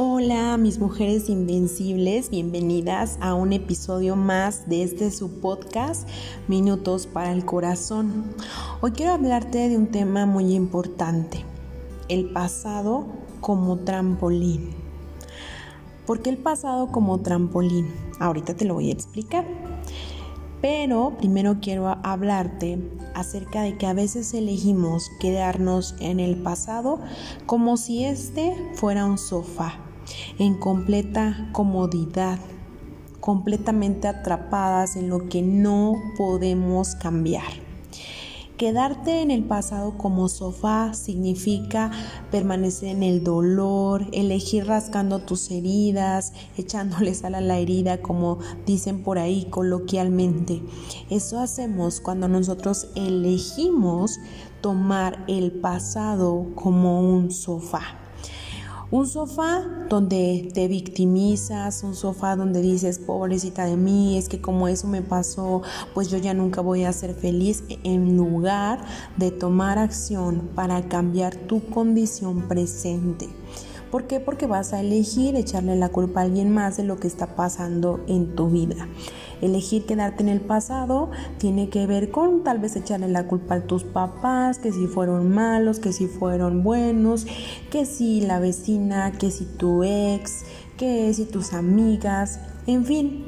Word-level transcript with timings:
Hola 0.00 0.56
mis 0.58 0.78
mujeres 0.78 1.28
invencibles, 1.28 2.30
bienvenidas 2.30 3.18
a 3.20 3.34
un 3.34 3.52
episodio 3.52 4.14
más 4.14 4.68
de 4.68 4.84
este 4.84 5.10
su 5.10 5.40
podcast 5.40 6.08
Minutos 6.46 7.08
para 7.08 7.32
el 7.32 7.44
Corazón. 7.44 8.32
Hoy 8.80 8.92
quiero 8.92 9.10
hablarte 9.10 9.68
de 9.68 9.76
un 9.76 9.88
tema 9.88 10.24
muy 10.24 10.54
importante, 10.54 11.44
el 12.08 12.30
pasado 12.30 13.06
como 13.40 13.78
trampolín. 13.78 14.70
¿Por 16.06 16.22
qué 16.22 16.30
el 16.30 16.38
pasado 16.38 16.92
como 16.92 17.18
trampolín? 17.18 17.92
Ahorita 18.20 18.54
te 18.54 18.66
lo 18.66 18.74
voy 18.74 18.90
a 18.90 18.94
explicar. 18.94 19.46
Pero 20.60 21.16
primero 21.18 21.58
quiero 21.60 21.88
hablarte 22.04 22.78
acerca 23.16 23.62
de 23.62 23.76
que 23.76 23.86
a 23.86 23.94
veces 23.94 24.32
elegimos 24.32 25.10
quedarnos 25.18 25.96
en 25.98 26.20
el 26.20 26.36
pasado 26.36 27.00
como 27.46 27.76
si 27.76 28.04
este 28.04 28.56
fuera 28.74 29.04
un 29.04 29.18
sofá, 29.18 29.87
en 30.38 30.54
completa 30.54 31.48
comodidad, 31.52 32.38
completamente 33.20 34.08
atrapadas 34.08 34.96
en 34.96 35.08
lo 35.08 35.28
que 35.28 35.42
no 35.42 35.94
podemos 36.16 36.94
cambiar. 36.94 37.68
Quedarte 38.58 39.22
en 39.22 39.30
el 39.30 39.44
pasado 39.44 39.96
como 39.96 40.28
sofá 40.28 40.92
significa 40.92 41.92
permanecer 42.32 42.88
en 42.88 43.04
el 43.04 43.22
dolor, 43.22 44.08
elegir 44.10 44.66
rascando 44.66 45.20
tus 45.20 45.52
heridas, 45.52 46.32
echándole 46.56 47.14
sal 47.14 47.36
a 47.36 47.40
la 47.40 47.58
herida, 47.58 48.02
como 48.02 48.40
dicen 48.66 49.04
por 49.04 49.20
ahí 49.20 49.44
coloquialmente. 49.44 50.60
Eso 51.08 51.38
hacemos 51.38 52.00
cuando 52.00 52.26
nosotros 52.26 52.88
elegimos 52.96 54.18
tomar 54.60 55.24
el 55.28 55.52
pasado 55.52 56.46
como 56.56 57.00
un 57.00 57.30
sofá. 57.30 58.07
Un 58.90 59.06
sofá 59.06 59.62
donde 59.90 60.50
te 60.54 60.66
victimizas, 60.66 61.82
un 61.82 61.94
sofá 61.94 62.36
donde 62.36 62.62
dices, 62.62 62.98
pobrecita 62.98 63.66
de 63.66 63.76
mí, 63.76 64.16
es 64.16 64.30
que 64.30 64.40
como 64.40 64.66
eso 64.66 64.86
me 64.86 65.02
pasó, 65.02 65.60
pues 65.92 66.08
yo 66.08 66.16
ya 66.16 66.32
nunca 66.32 66.62
voy 66.62 66.84
a 66.84 66.92
ser 66.94 67.14
feliz, 67.14 67.64
en 67.84 68.16
lugar 68.16 68.80
de 69.18 69.30
tomar 69.30 69.78
acción 69.78 70.48
para 70.54 70.88
cambiar 70.88 71.36
tu 71.36 71.62
condición 71.68 72.48
presente. 72.48 73.28
¿Por 73.90 74.06
qué? 74.06 74.20
Porque 74.20 74.46
vas 74.46 74.72
a 74.72 74.80
elegir 74.80 75.34
echarle 75.34 75.74
la 75.76 75.88
culpa 75.88 76.20
a 76.20 76.24
alguien 76.24 76.50
más 76.50 76.76
de 76.76 76.84
lo 76.84 76.96
que 76.98 77.06
está 77.06 77.36
pasando 77.36 78.00
en 78.06 78.34
tu 78.34 78.48
vida. 78.48 78.86
Elegir 79.40 79.86
quedarte 79.86 80.22
en 80.22 80.28
el 80.28 80.40
pasado 80.40 81.10
tiene 81.38 81.70
que 81.70 81.86
ver 81.86 82.10
con 82.10 82.44
tal 82.44 82.58
vez 82.58 82.76
echarle 82.76 83.08
la 83.08 83.26
culpa 83.26 83.54
a 83.54 83.60
tus 83.62 83.84
papás, 83.84 84.58
que 84.58 84.72
si 84.72 84.86
fueron 84.86 85.30
malos, 85.30 85.78
que 85.78 85.92
si 85.92 86.06
fueron 86.06 86.62
buenos, 86.62 87.26
que 87.70 87.86
si 87.86 88.20
la 88.20 88.40
vecina, 88.40 89.12
que 89.12 89.30
si 89.30 89.46
tu 89.46 89.84
ex, 89.84 90.44
que 90.76 91.12
si 91.14 91.24
tus 91.24 91.54
amigas, 91.54 92.40
en 92.66 92.84
fin, 92.84 93.24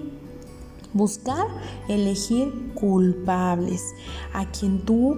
buscar 0.92 1.46
elegir 1.88 2.72
culpables 2.74 3.82
a 4.34 4.50
quien 4.50 4.80
tú 4.84 5.16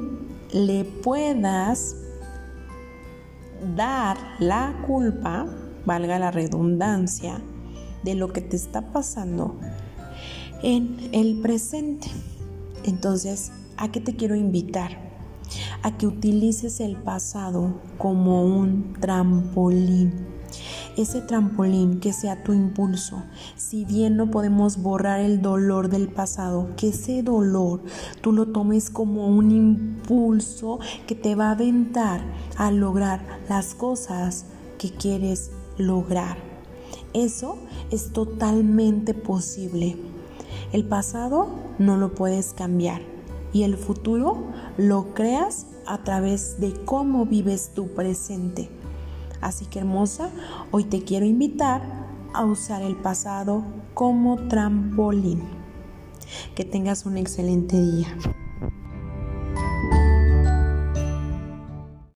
le 0.53 0.85
puedas 0.85 1.97
dar 3.77 4.17
la 4.39 4.83
culpa, 4.87 5.47
valga 5.87 6.19
la 6.19 6.31
redundancia, 6.31 7.43
de 8.03 8.15
lo 8.15 8.33
que 8.33 8.41
te 8.41 8.57
está 8.57 8.93
pasando 8.93 9.59
en 10.63 10.97
el 11.13 11.41
presente. 11.41 12.09
Entonces, 12.85 13.53
¿a 13.77 13.91
qué 13.91 14.01
te 14.01 14.17
quiero 14.17 14.35
invitar? 14.35 15.13
A 15.83 15.97
que 15.97 16.07
utilices 16.07 16.81
el 16.81 16.97
pasado 16.97 17.81
como 17.99 18.45
un 18.45 18.95
trampolín. 19.01 20.27
Ese 20.97 21.23
trampolín 21.23 22.01
que 22.01 22.13
sea 22.13 22.43
tu 22.43 22.53
impulso. 22.53 23.23
Si 23.57 23.87
bien 23.87 24.17
no 24.17 24.31
podemos 24.31 24.77
borrar 24.77 25.21
el 25.21 25.41
dolor 25.41 25.89
del 25.89 26.09
pasado, 26.09 26.69
que 26.77 26.89
ese 26.89 27.23
dolor 27.23 27.83
tú 28.21 28.33
lo 28.33 28.49
tomes 28.49 28.91
como 28.91 29.29
un 29.29 29.51
impulso 29.51 30.81
que 31.07 31.15
te 31.15 31.35
va 31.35 31.49
a 31.49 31.53
aventar 31.53 32.21
a 32.57 32.71
lograr 32.71 33.25
las 33.49 33.75
cosas 33.75 34.45
que 34.79 34.91
quieres 34.91 35.51
lograr. 35.79 36.37
Eso 37.15 37.57
es 37.91 38.13
totalmente 38.13 39.15
posible. 39.15 39.97
El 40.73 40.85
pasado 40.85 41.49
no 41.79 41.97
lo 41.97 42.15
puedes 42.15 42.53
cambiar 42.53 43.01
y 43.53 43.63
el 43.63 43.77
futuro 43.77 44.47
lo 44.77 45.15
creas 45.15 45.67
a 45.87 46.05
través 46.05 46.61
de 46.61 46.73
cómo 46.85 47.27
vives 47.27 47.71
tu 47.75 47.89
presente. 47.89 48.82
Así 49.43 49.67
que 49.67 49.81
hermosa, 49.81 50.31
hoy 50.71 50.85
te 50.85 51.03
quiero 51.03 51.27
invitar 51.27 51.83
a 52.33 52.45
usar 52.45 52.81
el 52.83 52.97
pasado 52.97 53.65
como 53.93 54.49
trampolín. 54.49 55.43
Que 56.55 56.65
tengas 56.65 57.05
un 57.05 57.19
excelente 57.19 57.79
día. 57.79 58.17